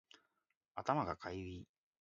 [0.73, 1.67] 頭がかゆい